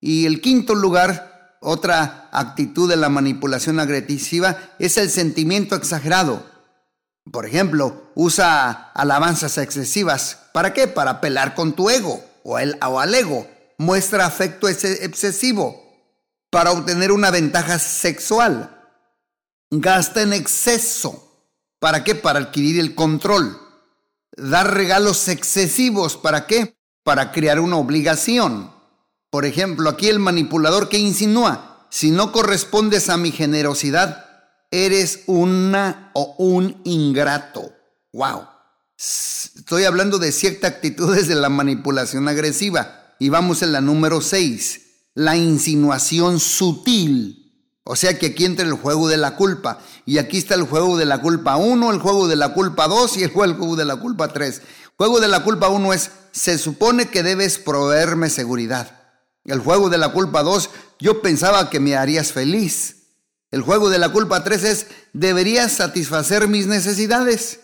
Y 0.00 0.24
el 0.24 0.40
quinto 0.40 0.74
lugar, 0.74 1.35
otra 1.66 2.28
actitud 2.30 2.88
de 2.88 2.96
la 2.96 3.08
manipulación 3.08 3.80
agresiva, 3.80 4.56
es 4.78 4.96
el 4.98 5.10
sentimiento 5.10 5.74
exagerado. 5.74 6.46
Por 7.32 7.44
ejemplo, 7.44 8.12
usa 8.14 8.92
alabanzas 8.94 9.58
excesivas. 9.58 10.38
¿Para 10.52 10.72
qué? 10.72 10.86
Para 10.86 11.20
pelar 11.20 11.56
con 11.56 11.72
tu 11.72 11.90
ego 11.90 12.24
o, 12.44 12.60
el, 12.60 12.78
o 12.86 13.00
al 13.00 13.12
ego. 13.12 13.48
Muestra 13.78 14.26
afecto 14.26 14.68
excesivo 14.68 15.82
para 16.50 16.70
obtener 16.70 17.10
una 17.10 17.32
ventaja 17.32 17.80
sexual. 17.80 18.70
Gasta 19.68 20.22
en 20.22 20.34
exceso. 20.34 21.50
¿Para 21.80 22.04
qué? 22.04 22.14
Para 22.14 22.38
adquirir 22.38 22.78
el 22.78 22.94
control. 22.94 23.60
Dar 24.36 24.72
regalos 24.72 25.26
excesivos. 25.26 26.16
¿Para 26.16 26.46
qué? 26.46 26.76
Para 27.02 27.32
crear 27.32 27.58
una 27.58 27.76
obligación. 27.76 28.75
Por 29.30 29.44
ejemplo, 29.44 29.90
aquí 29.90 30.08
el 30.08 30.18
manipulador 30.18 30.88
que 30.88 30.98
insinúa, 30.98 31.86
si 31.90 32.10
no 32.10 32.32
correspondes 32.32 33.08
a 33.08 33.16
mi 33.16 33.32
generosidad, 33.32 34.24
eres 34.70 35.20
una 35.26 36.10
o 36.14 36.34
un 36.38 36.80
ingrato. 36.84 37.72
Wow. 38.12 38.46
Estoy 38.96 39.84
hablando 39.84 40.18
de 40.18 40.32
ciertas 40.32 40.72
actitudes 40.72 41.28
de 41.28 41.34
la 41.34 41.48
manipulación 41.48 42.28
agresiva. 42.28 43.14
Y 43.18 43.30
vamos 43.30 43.62
en 43.62 43.72
la 43.72 43.80
número 43.80 44.20
6, 44.20 44.80
la 45.14 45.36
insinuación 45.36 46.40
sutil. 46.40 47.46
O 47.84 47.96
sea 47.96 48.18
que 48.18 48.26
aquí 48.26 48.44
entra 48.44 48.66
el 48.66 48.74
juego 48.74 49.08
de 49.08 49.16
la 49.16 49.36
culpa. 49.36 49.78
Y 50.04 50.18
aquí 50.18 50.38
está 50.38 50.54
el 50.54 50.64
juego 50.64 50.96
de 50.96 51.06
la 51.06 51.20
culpa 51.20 51.56
1, 51.56 51.92
el 51.92 51.98
juego 51.98 52.26
de 52.28 52.36
la 52.36 52.52
culpa 52.52 52.88
2 52.88 53.16
y 53.18 53.22
el 53.22 53.30
juego 53.30 53.76
de 53.76 53.84
la 53.84 53.96
culpa 53.96 54.28
3. 54.28 54.60
Juego 54.96 55.20
de 55.20 55.28
la 55.28 55.44
culpa 55.44 55.68
1 55.68 55.92
es, 55.92 56.10
se 56.32 56.58
supone 56.58 57.08
que 57.08 57.22
debes 57.22 57.58
proveerme 57.58 58.28
seguridad. 58.28 58.95
El 59.46 59.60
juego 59.60 59.88
de 59.88 59.98
la 59.98 60.10
culpa 60.10 60.42
2, 60.42 60.70
yo 60.98 61.22
pensaba 61.22 61.70
que 61.70 61.80
me 61.80 61.96
harías 61.96 62.32
feliz. 62.32 62.96
El 63.50 63.62
juego 63.62 63.88
de 63.88 63.98
la 63.98 64.10
culpa 64.10 64.42
3 64.42 64.64
es, 64.64 64.86
deberías 65.12 65.72
satisfacer 65.72 66.48
mis 66.48 66.66
necesidades. 66.66 67.60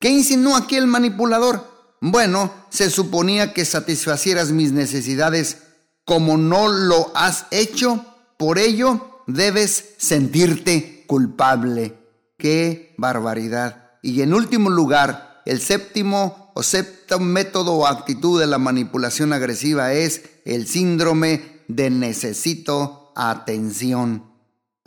¿Qué 0.00 0.08
insinúa 0.08 0.58
aquí 0.58 0.76
el 0.76 0.86
manipulador? 0.86 1.76
Bueno, 2.00 2.52
se 2.70 2.90
suponía 2.90 3.52
que 3.52 3.64
satisfacieras 3.64 4.50
mis 4.50 4.72
necesidades. 4.72 5.58
Como 6.04 6.38
no 6.38 6.68
lo 6.68 7.12
has 7.14 7.46
hecho, 7.50 8.04
por 8.38 8.58
ello 8.58 9.22
debes 9.26 9.94
sentirte 9.98 11.04
culpable. 11.06 11.98
¡Qué 12.38 12.94
barbaridad! 12.96 13.92
Y 14.02 14.22
en 14.22 14.32
último 14.34 14.70
lugar, 14.70 15.42
el 15.46 15.60
séptimo 15.60 16.45
o 16.58 16.62
séptimo 16.62 17.20
método 17.20 17.74
o 17.74 17.86
actitud 17.86 18.40
de 18.40 18.46
la 18.46 18.56
manipulación 18.56 19.34
agresiva 19.34 19.92
es 19.92 20.22
el 20.46 20.66
síndrome 20.66 21.60
de 21.68 21.90
necesito 21.90 23.12
atención. 23.14 24.24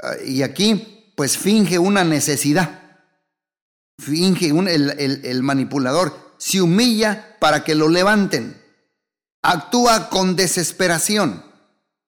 Ah, 0.01 0.13
y 0.25 0.41
aquí, 0.41 1.13
pues 1.15 1.37
finge 1.37 1.77
una 1.77 2.03
necesidad. 2.03 3.03
Finge 3.99 4.47
el, 4.49 5.21
el 5.23 5.43
manipulador. 5.43 6.33
Se 6.39 6.59
humilla 6.59 7.37
para 7.39 7.63
que 7.63 7.75
lo 7.75 7.87
levanten. 7.87 8.59
Actúa 9.43 10.09
con 10.09 10.35
desesperación 10.35 11.43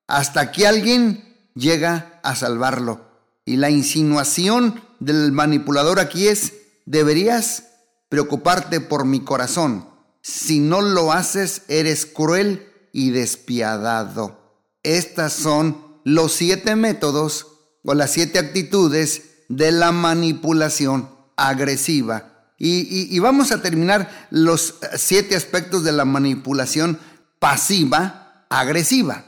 hasta 0.07 0.51
que 0.51 0.65
alguien 0.65 1.37
llega 1.53 2.19
a 2.23 2.35
salvarlo. 2.35 3.11
Y 3.45 3.57
la 3.57 3.69
insinuación 3.69 4.81
del 4.99 5.31
manipulador 5.31 5.99
aquí 5.99 6.29
es, 6.29 6.53
deberías 6.87 7.70
preocuparte 8.11 8.81
por 8.81 9.05
mi 9.05 9.21
corazón. 9.21 9.87
Si 10.21 10.59
no 10.59 10.81
lo 10.81 11.13
haces, 11.13 11.61
eres 11.69 12.05
cruel 12.05 12.67
y 12.91 13.11
despiadado. 13.11 14.59
Estas 14.83 15.31
son 15.31 15.81
los 16.03 16.33
siete 16.33 16.75
métodos 16.75 17.47
o 17.85 17.93
las 17.93 18.11
siete 18.11 18.37
actitudes 18.37 19.45
de 19.47 19.71
la 19.71 19.93
manipulación 19.93 21.09
agresiva. 21.37 22.49
Y, 22.57 23.17
vamos 23.19 23.53
a 23.53 23.61
terminar 23.61 24.27
los 24.29 24.75
siete 24.97 25.37
aspectos 25.37 25.85
de 25.85 25.93
la 25.93 26.03
manipulación 26.03 26.99
pasiva 27.39 28.45
agresiva. 28.49 29.23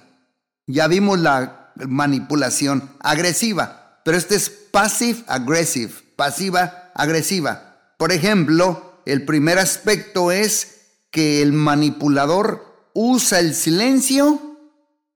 Ya 0.67 0.87
vimos 0.87 1.19
la 1.19 1.71
manipulación 1.87 2.91
agresiva, 2.99 4.01
pero 4.03 4.17
este 4.17 4.35
es 4.35 4.49
passive 4.49 5.23
aggressive, 5.27 5.93
pasiva 6.17 6.91
agresiva. 6.93 7.72
Por 8.03 8.11
ejemplo, 8.11 9.01
el 9.05 9.23
primer 9.23 9.59
aspecto 9.59 10.33
es 10.33 10.97
que 11.09 11.41
el 11.41 11.53
manipulador 11.53 12.89
usa 12.93 13.39
el 13.39 13.55
silencio 13.55 14.59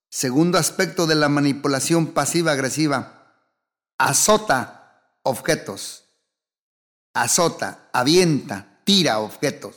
segundo 0.10 0.58
aspecto 0.58 1.06
de 1.06 1.14
la 1.14 1.30
manipulación 1.30 2.08
pasiva-agresiva, 2.08 3.36
azota 4.00 4.82
objetos. 5.24 6.06
Azota, 7.14 7.88
avienta, 7.94 8.82
tira 8.84 9.20
objetos. 9.20 9.76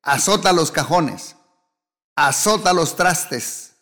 Azota 0.00 0.52
los 0.52 0.70
cajones. 0.70 1.34
Azota 2.16 2.72
los 2.72 2.96
trastes. 2.96 3.76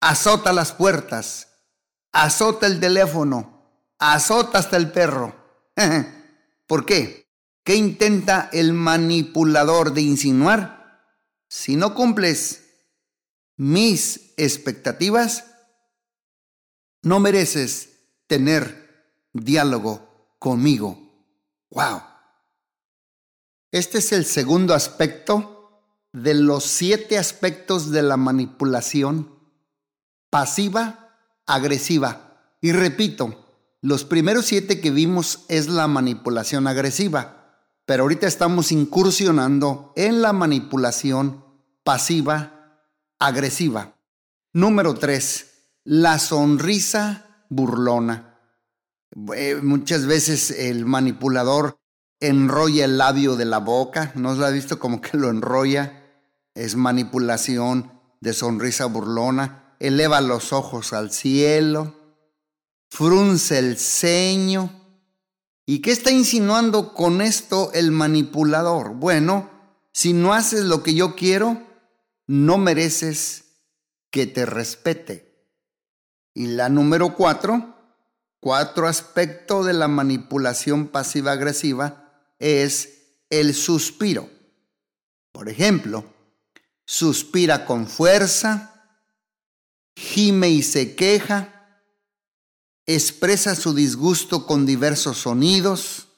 Azota 0.00 0.52
las 0.52 0.72
puertas. 0.72 1.48
Azota 2.12 2.66
el 2.66 2.80
teléfono. 2.80 3.62
Azota 3.98 4.58
hasta 4.58 4.76
el 4.76 4.90
perro. 4.90 5.34
¿Por 6.66 6.84
qué? 6.84 7.22
¿Qué 7.64 7.76
intenta 7.76 8.50
el 8.52 8.72
manipulador 8.72 9.92
de 9.92 10.02
insinuar? 10.02 11.06
Si 11.48 11.76
no 11.76 11.94
cumples 11.94 12.62
mis 13.56 14.32
expectativas, 14.36 15.44
no 17.02 17.20
mereces 17.20 17.90
tener 18.26 19.22
diálogo 19.32 20.34
conmigo. 20.38 20.98
¡Wow! 21.70 22.02
Este 23.70 23.98
es 23.98 24.12
el 24.12 24.26
segundo 24.26 24.74
aspecto 24.74 25.61
de 26.12 26.34
los 26.34 26.64
siete 26.64 27.18
aspectos 27.18 27.90
de 27.90 28.02
la 28.02 28.16
manipulación 28.16 29.30
pasiva, 30.30 31.16
agresiva. 31.46 32.56
Y 32.60 32.72
repito, 32.72 33.42
los 33.80 34.04
primeros 34.04 34.46
siete 34.46 34.80
que 34.80 34.90
vimos 34.90 35.44
es 35.48 35.68
la 35.68 35.88
manipulación 35.88 36.66
agresiva, 36.66 37.56
pero 37.84 38.04
ahorita 38.04 38.26
estamos 38.26 38.72
incursionando 38.72 39.92
en 39.96 40.22
la 40.22 40.32
manipulación 40.32 41.44
pasiva, 41.82 42.78
agresiva. 43.18 43.96
Número 44.52 44.94
tres, 44.94 45.66
la 45.84 46.18
sonrisa 46.18 47.44
burlona. 47.48 48.38
Eh, 49.34 49.60
muchas 49.62 50.06
veces 50.06 50.50
el 50.50 50.86
manipulador 50.86 51.78
enrolla 52.20 52.84
el 52.84 52.98
labio 52.98 53.36
de 53.36 53.44
la 53.44 53.58
boca, 53.58 54.12
¿no 54.14 54.34
lo 54.34 54.46
ha 54.46 54.50
visto 54.50 54.78
como 54.78 55.00
que 55.00 55.16
lo 55.16 55.28
enrolla? 55.28 56.01
Es 56.54 56.76
manipulación 56.76 57.92
de 58.20 58.32
sonrisa 58.32 58.86
burlona, 58.86 59.76
eleva 59.78 60.20
los 60.20 60.52
ojos 60.52 60.92
al 60.92 61.10
cielo, 61.10 61.94
frunce 62.88 63.58
el 63.58 63.78
ceño. 63.78 64.70
¿Y 65.64 65.80
qué 65.80 65.92
está 65.92 66.10
insinuando 66.10 66.92
con 66.94 67.20
esto 67.22 67.72
el 67.72 67.90
manipulador? 67.90 68.94
Bueno, 68.94 69.50
si 69.92 70.12
no 70.12 70.34
haces 70.34 70.64
lo 70.64 70.82
que 70.82 70.94
yo 70.94 71.16
quiero, 71.16 71.62
no 72.26 72.58
mereces 72.58 73.44
que 74.10 74.26
te 74.26 74.46
respete. 74.46 75.48
Y 76.34 76.48
la 76.48 76.68
número 76.68 77.14
cuatro, 77.14 77.74
cuatro 78.40 78.86
aspecto 78.86 79.64
de 79.64 79.72
la 79.72 79.88
manipulación 79.88 80.88
pasiva-agresiva 80.88 82.10
es 82.38 83.16
el 83.30 83.54
suspiro. 83.54 84.28
Por 85.32 85.48
ejemplo, 85.48 86.11
suspira 86.84 87.64
con 87.64 87.86
fuerza, 87.86 88.86
gime 89.96 90.50
y 90.50 90.62
se 90.62 90.94
queja, 90.94 91.80
expresa 92.86 93.54
su 93.54 93.74
disgusto 93.74 94.46
con 94.46 94.66
diversos 94.66 95.18
sonidos. 95.18 96.08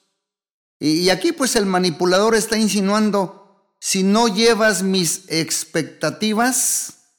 Y 0.79 1.09
aquí 1.09 1.31
pues 1.31 1.55
el 1.55 1.65
manipulador 1.65 2.35
está 2.35 2.57
insinuando 2.57 3.45
si 3.79 4.03
no 4.03 4.27
llevas 4.27 4.81
mis 4.81 5.25
expectativas, 5.27 7.11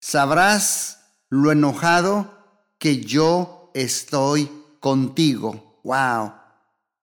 sabrás 0.00 1.00
lo 1.28 1.52
enojado 1.52 2.38
que 2.78 3.04
yo 3.04 3.70
estoy 3.74 4.50
contigo. 4.80 5.80
Wow. 5.84 6.32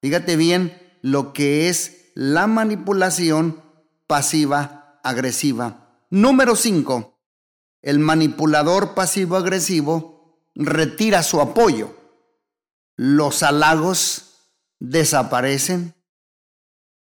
Fíjate 0.02 0.38
bien 0.38 0.76
lo 1.02 1.34
que 1.34 1.70
es 1.70 2.12
la 2.16 2.48
manipulación 2.48 3.62
pasiva 4.08 4.81
agresiva. 5.04 6.06
Número 6.10 6.56
5. 6.56 7.20
El 7.82 8.00
manipulador 8.00 8.94
pasivo 8.94 9.38
agresivo 9.38 10.50
retira 10.56 11.24
su 11.24 11.42
apoyo. 11.42 11.96
Los 12.96 13.44
halagos 13.44 14.50
desaparecen 14.80 15.96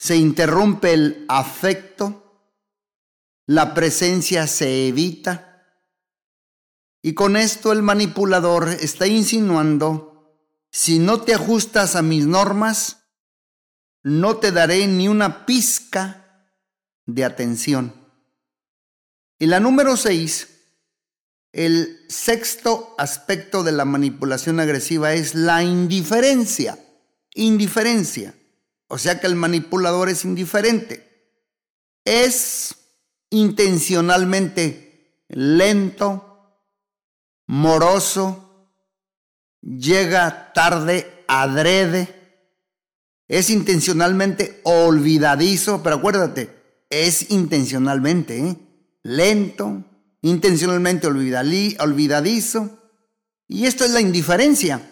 se 0.01 0.15
interrumpe 0.15 0.93
el 0.93 1.25
afecto, 1.29 2.49
la 3.45 3.75
presencia 3.75 4.47
se 4.47 4.87
evita 4.87 5.63
y 7.03 7.13
con 7.13 7.37
esto 7.37 7.71
el 7.71 7.83
manipulador 7.83 8.67
está 8.67 9.05
insinuando, 9.05 10.39
si 10.71 10.97
no 10.97 11.21
te 11.21 11.35
ajustas 11.35 11.95
a 11.95 12.01
mis 12.01 12.25
normas, 12.25 13.11
no 14.01 14.37
te 14.37 14.51
daré 14.51 14.87
ni 14.87 15.07
una 15.07 15.45
pizca 15.45 16.20
de 17.13 17.25
atención. 17.25 17.93
Y 19.39 19.47
la 19.47 19.59
número 19.59 19.97
seis, 19.97 20.47
el 21.51 22.05
sexto 22.07 22.95
aspecto 22.97 23.63
de 23.63 23.71
la 23.71 23.85
manipulación 23.85 24.59
agresiva 24.59 25.13
es 25.13 25.35
la 25.35 25.63
indiferencia. 25.63 26.77
Indiferencia. 27.33 28.35
O 28.87 28.97
sea 28.97 29.19
que 29.19 29.27
el 29.27 29.35
manipulador 29.35 30.09
es 30.09 30.25
indiferente. 30.25 31.07
Es 32.05 32.75
intencionalmente 33.29 35.25
lento, 35.29 36.31
moroso, 37.47 38.69
llega 39.61 40.51
tarde 40.53 41.23
adrede, 41.27 42.43
es 43.27 43.49
intencionalmente 43.49 44.59
olvidadizo, 44.63 45.81
pero 45.81 45.95
acuérdate, 45.97 46.60
es 46.91 47.31
intencionalmente 47.31 48.37
¿eh? 48.37 48.55
lento, 49.01 49.83
intencionalmente 50.21 51.07
olvidadizo. 51.07 52.77
Y 53.47 53.65
esto 53.65 53.83
es 53.83 53.91
la 53.91 54.01
indiferencia. 54.01 54.87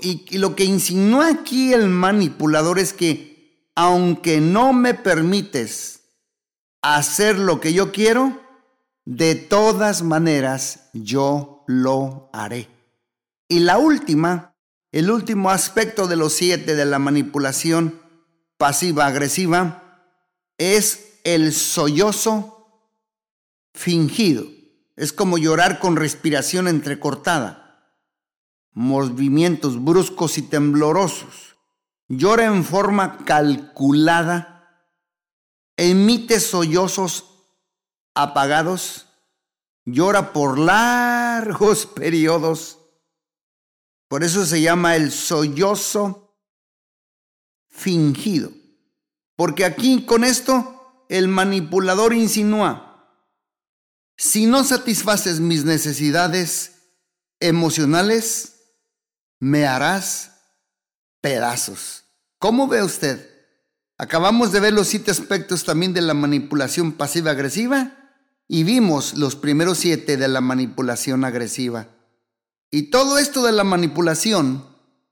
Y, 0.00 0.38
lo 0.38 0.56
que 0.56 0.64
insinúa 0.64 1.28
aquí 1.28 1.74
el 1.74 1.88
manipulador 1.88 2.78
es 2.78 2.94
que 2.94 3.68
aunque 3.74 4.40
no 4.40 4.72
me 4.72 4.94
permites 4.94 6.00
hacer 6.82 7.38
lo 7.38 7.60
que 7.60 7.72
yo 7.74 7.92
quiero, 7.92 8.40
de 9.04 9.34
todas 9.34 10.02
maneras 10.02 10.88
yo 10.94 11.64
lo 11.66 12.30
haré. 12.32 12.68
Y 13.48 13.60
la 13.60 13.78
última, 13.78 14.56
el 14.90 15.10
último 15.10 15.50
aspecto 15.50 16.06
de 16.08 16.16
los 16.16 16.32
siete 16.32 16.74
de 16.74 16.84
la 16.84 16.98
manipulación 16.98 18.00
pasiva-agresiva 18.56 19.84
es 20.58 21.07
el 21.34 21.52
sollozo 21.52 22.84
fingido. 23.74 24.46
Es 24.96 25.12
como 25.12 25.38
llorar 25.38 25.78
con 25.78 25.96
respiración 25.96 26.68
entrecortada 26.68 27.68
movimientos 28.78 29.82
bruscos 29.82 30.38
y 30.38 30.42
temblorosos, 30.42 31.56
llora 32.06 32.44
en 32.44 32.64
forma 32.64 33.24
calculada, 33.24 34.86
emite 35.76 36.38
sollozos 36.38 37.24
apagados, 38.14 39.08
llora 39.84 40.32
por 40.32 40.60
largos 40.60 41.86
periodos. 41.96 42.78
Por 44.06 44.22
eso 44.22 44.46
se 44.46 44.62
llama 44.62 44.94
el 44.94 45.10
sollozo 45.10 46.36
fingido. 47.66 48.52
Porque 49.34 49.64
aquí 49.64 50.06
con 50.06 50.22
esto 50.22 50.77
el 51.08 51.28
manipulador 51.28 52.12
insinúa, 52.14 52.88
si 54.16 54.46
no 54.46 54.64
satisfaces 54.64 55.40
mis 55.40 55.64
necesidades, 55.64 56.72
emocionales, 57.40 58.54
me 59.38 59.66
harás 59.66 60.32
pedazos. 61.20 62.04
¿Cómo 62.38 62.66
ve 62.66 62.82
usted? 62.82 63.30
Acabamos 63.96 64.52
de 64.52 64.60
ver 64.60 64.72
los 64.72 64.88
siete 64.88 65.10
aspectos 65.10 65.64
también 65.64 65.92
de 65.92 66.00
la 66.00 66.14
manipulación 66.14 66.92
pasiva-agresiva 66.92 67.96
y 68.48 68.64
vimos 68.64 69.14
los 69.14 69.36
primeros 69.36 69.78
siete 69.78 70.16
de 70.16 70.28
la 70.28 70.40
manipulación 70.40 71.24
agresiva. 71.24 71.88
Y 72.70 72.90
todo 72.90 73.18
esto 73.18 73.44
de 73.44 73.52
la 73.52 73.64
manipulación, 73.64 74.66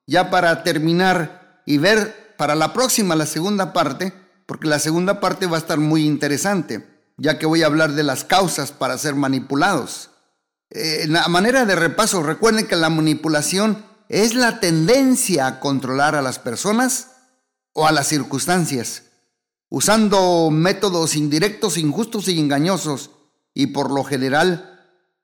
ya 0.07 0.31
para 0.31 0.63
terminar 0.63 1.63
y 1.65 1.79
ver 1.79 2.35
para 2.37 2.55
la 2.55 2.73
próxima, 2.73 3.15
la 3.15 3.27
segunda 3.27 3.73
parte, 3.73 4.13
porque 4.47 4.69
la 4.69 4.79
segunda 4.79 5.21
parte 5.21 5.47
va 5.47 5.57
a 5.57 5.61
estar 5.61 5.79
muy 5.79 6.07
interesante, 6.07 6.87
ya 7.17 7.39
que 7.39 7.47
voy 7.47 7.63
a 7.63 7.67
hablar 7.67 7.93
de 7.93 8.05
las 8.05 8.25
causas 8.25 8.73
para 8.73 8.97
ser 8.97 9.15
manipulados. 9.15 10.11
Eh, 10.71 11.07
la 11.09 11.27
manera 11.29 11.65
de 11.65 11.77
repaso, 11.77 12.23
recuerden 12.23 12.67
que 12.67 12.77
la 12.77 12.91
manipulación 12.91 13.85
es 14.09 14.35
la 14.35 14.61
tendencia 14.61 15.47
a 15.47 15.61
controlar 15.61 16.15
a 16.15 16.23
las 16.23 16.39
personas 16.39 17.13
o 17.73 17.87
a 17.87 17.93
las 17.93 18.07
circunstancias, 18.07 19.03
usando 19.69 20.49
métodos 20.51 21.17
indirectos, 21.17 21.77
injustos 21.77 22.29
y 22.29 22.39
engañosos, 22.39 23.11
y 23.53 23.69
por 23.69 23.91
lo 23.91 24.05
general 24.05 24.81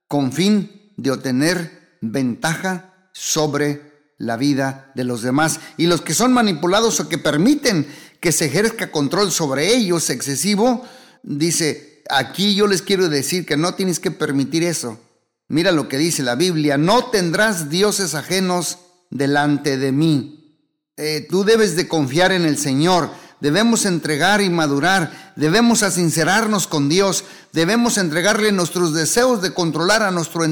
con 0.09 0.33
fin 0.33 0.93
de 0.97 1.11
obtener 1.11 1.97
ventaja 2.01 3.09
sobre 3.13 4.15
la 4.19 4.37
vida 4.37 4.93
de 4.95 5.05
los 5.05 5.23
demás. 5.23 5.61
Y 5.77 5.87
los 5.87 6.01
que 6.01 6.15
son 6.15 6.33
manipulados 6.33 7.01
o 7.01 7.09
que 7.09 7.19
permiten 7.19 7.87
que 8.23 8.31
se 8.31 8.47
ejerza 8.47 8.93
control 8.93 9.33
sobre 9.33 9.75
ellos 9.75 10.09
excesivo, 10.09 10.85
dice, 11.25 12.05
aquí 12.09 12.55
yo 12.55 12.69
les 12.69 12.81
quiero 12.81 13.09
decir 13.09 13.45
que 13.45 13.57
no 13.57 13.75
tienes 13.75 13.99
que 13.99 14.13
permitir 14.13 14.63
eso. 14.63 15.01
Mira 15.49 15.73
lo 15.73 15.89
que 15.89 15.99
dice 15.99 16.23
la 16.23 16.37
Biblia, 16.37 16.79
no 16.79 17.07
tendrás 17.07 17.69
dioses 17.69 18.15
ajenos 18.15 18.79
delante 19.11 19.77
de 19.77 19.91
mí. 19.91 20.57
Eh, 20.97 21.27
tú 21.29 21.43
debes 21.43 21.75
de 21.75 21.89
confiar 21.89 22.31
en 22.31 22.45
el 22.45 22.59
Señor, 22.59 23.11
debemos 23.41 23.87
entregar 23.87 24.41
y 24.41 24.51
madurar, 24.51 25.35
debemos 25.35 25.83
asincerarnos 25.83 26.69
con 26.69 26.89
Dios, 26.89 27.25
debemos 27.53 27.99
entregarle 27.99 28.53
nuestros 28.53 28.95
deseos 28.95 29.43
de 29.43 29.53
controlar 29.53 30.05
a 30.05 30.13
nuestro, 30.13 30.47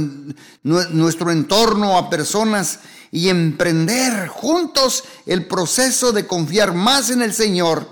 nuestro 0.65 1.31
entorno, 1.31 1.97
a 1.97 2.11
personas 2.11 2.81
y 3.13 3.29
emprender 3.29 4.29
juntos 4.29 5.05
el 5.27 5.47
proceso 5.47 6.13
de 6.13 6.27
confiar 6.27 6.75
más 6.75 7.11
en 7.11 7.23
el 7.23 7.35
Señor, 7.35 7.89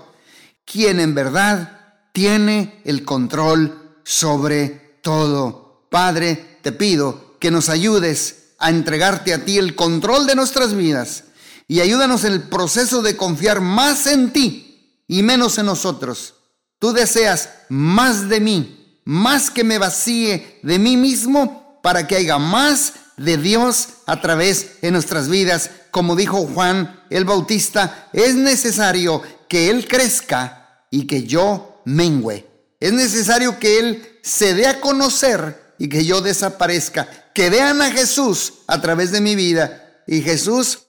quien 0.65 0.99
en 0.99 1.13
verdad 1.13 1.79
tiene 2.13 2.81
el 2.85 3.03
control 3.03 4.01
sobre 4.03 4.99
todo. 5.01 5.87
Padre, 5.89 6.59
te 6.61 6.71
pido 6.71 7.37
que 7.39 7.51
nos 7.51 7.69
ayudes 7.69 8.53
a 8.59 8.69
entregarte 8.69 9.33
a 9.33 9.45
ti 9.45 9.57
el 9.57 9.75
control 9.75 10.27
de 10.27 10.35
nuestras 10.35 10.75
vidas 10.75 11.25
y 11.67 11.81
ayúdanos 11.81 12.23
en 12.23 12.33
el 12.33 12.43
proceso 12.43 13.01
de 13.01 13.15
confiar 13.15 13.61
más 13.61 14.07
en 14.07 14.33
ti 14.33 15.03
y 15.07 15.23
menos 15.23 15.57
en 15.57 15.67
nosotros. 15.67 16.35
Tú 16.79 16.93
deseas 16.93 17.49
más 17.69 18.29
de 18.29 18.39
mí, 18.39 19.01
más 19.05 19.49
que 19.51 19.63
me 19.63 19.77
vacíe 19.77 20.59
de 20.63 20.79
mí 20.79 20.97
mismo 20.97 21.79
para 21.83 22.07
que 22.07 22.15
haya 22.15 22.37
más 22.37 22.93
de 23.19 23.37
Dios 23.37 23.89
a 24.05 24.21
través 24.21 24.81
de 24.81 24.91
nuestras 24.91 25.29
vidas. 25.29 25.69
Como 25.91 26.15
dijo 26.15 26.47
Juan 26.47 27.03
el 27.09 27.25
Bautista, 27.25 28.09
es 28.13 28.35
necesario 28.35 29.21
que 29.47 29.69
Él 29.69 29.87
crezca 29.87 30.85
y 30.89 31.05
que 31.05 31.23
yo 31.23 31.81
mengüe. 31.85 32.47
Es 32.79 32.93
necesario 32.93 33.59
que 33.59 33.79
Él 33.79 34.19
se 34.23 34.53
dé 34.53 34.67
a 34.67 34.79
conocer 34.79 35.73
y 35.77 35.89
que 35.89 36.05
yo 36.05 36.21
desaparezca. 36.21 37.07
Que 37.33 37.49
vean 37.49 37.81
a 37.81 37.91
Jesús 37.91 38.53
a 38.67 38.81
través 38.81 39.11
de 39.11 39.21
mi 39.21 39.35
vida. 39.35 40.03
Y 40.07 40.21
Jesús 40.21 40.87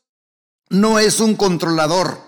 no 0.69 0.99
es 0.99 1.21
un 1.21 1.35
controlador 1.35 2.21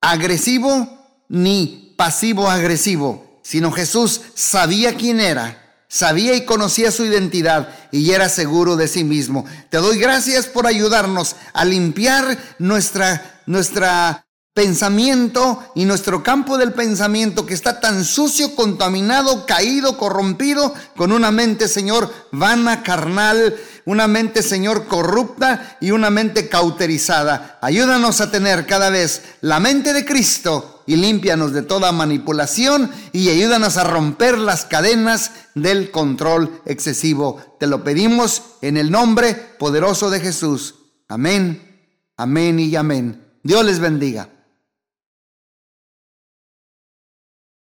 agresivo 0.00 0.98
ni 1.28 1.94
pasivo 1.96 2.48
agresivo, 2.48 3.40
sino 3.42 3.70
Jesús 3.70 4.20
sabía 4.34 4.96
quién 4.96 5.20
era 5.20 5.59
sabía 5.90 6.34
y 6.34 6.44
conocía 6.44 6.92
su 6.92 7.04
identidad 7.04 7.68
y 7.90 8.12
era 8.12 8.28
seguro 8.28 8.76
de 8.76 8.88
sí 8.88 9.04
mismo. 9.04 9.44
Te 9.68 9.78
doy 9.78 9.98
gracias 9.98 10.46
por 10.46 10.66
ayudarnos 10.66 11.36
a 11.52 11.64
limpiar 11.64 12.38
nuestra, 12.58 13.42
nuestra 13.46 14.24
pensamiento 14.54 15.72
y 15.74 15.84
nuestro 15.84 16.22
campo 16.22 16.58
del 16.58 16.72
pensamiento 16.72 17.44
que 17.44 17.54
está 17.54 17.80
tan 17.80 18.04
sucio, 18.04 18.54
contaminado, 18.54 19.46
caído, 19.46 19.96
corrompido, 19.96 20.74
con 20.96 21.12
una 21.12 21.30
mente, 21.30 21.66
Señor, 21.66 22.12
vana, 22.30 22.82
carnal, 22.82 23.56
una 23.84 24.06
mente, 24.06 24.42
Señor, 24.42 24.86
corrupta 24.86 25.76
y 25.80 25.90
una 25.90 26.10
mente 26.10 26.48
cauterizada. 26.48 27.58
Ayúdanos 27.62 28.20
a 28.20 28.30
tener 28.30 28.66
cada 28.66 28.90
vez 28.90 29.22
la 29.40 29.60
mente 29.60 29.92
de 29.92 30.04
Cristo 30.04 30.79
y 30.90 30.96
límpianos 30.96 31.52
de 31.52 31.62
toda 31.62 31.92
manipulación 31.92 32.90
y 33.12 33.28
ayúdanos 33.28 33.76
a 33.76 33.84
romper 33.84 34.36
las 34.36 34.64
cadenas 34.64 35.30
del 35.54 35.92
control 35.92 36.60
excesivo. 36.66 37.40
Te 37.60 37.68
lo 37.68 37.84
pedimos 37.84 38.42
en 38.60 38.76
el 38.76 38.90
nombre 38.90 39.36
poderoso 39.36 40.10
de 40.10 40.18
Jesús. 40.18 40.74
Amén, 41.06 41.94
amén 42.16 42.58
y 42.58 42.74
amén. 42.74 43.24
Dios 43.44 43.64
les 43.64 43.78
bendiga. 43.78 44.30